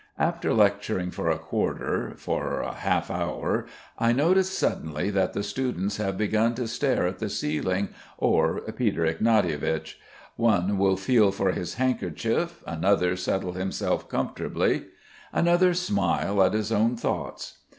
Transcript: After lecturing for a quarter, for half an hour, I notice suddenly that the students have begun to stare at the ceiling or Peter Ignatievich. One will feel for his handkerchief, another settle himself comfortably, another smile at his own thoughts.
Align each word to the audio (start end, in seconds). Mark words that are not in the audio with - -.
After 0.17 0.51
lecturing 0.51 1.11
for 1.11 1.29
a 1.29 1.37
quarter, 1.37 2.15
for 2.17 2.63
half 2.77 3.11
an 3.11 3.17
hour, 3.21 3.67
I 3.99 4.11
notice 4.11 4.49
suddenly 4.49 5.11
that 5.11 5.33
the 5.33 5.43
students 5.43 5.97
have 5.97 6.17
begun 6.17 6.55
to 6.55 6.67
stare 6.67 7.05
at 7.05 7.19
the 7.19 7.29
ceiling 7.29 7.89
or 8.17 8.61
Peter 8.61 9.05
Ignatievich. 9.05 9.99
One 10.37 10.79
will 10.79 10.97
feel 10.97 11.31
for 11.31 11.51
his 11.51 11.75
handkerchief, 11.75 12.63
another 12.65 13.15
settle 13.15 13.51
himself 13.53 14.09
comfortably, 14.09 14.87
another 15.31 15.75
smile 15.75 16.41
at 16.41 16.53
his 16.53 16.71
own 16.71 16.97
thoughts. 16.97 17.59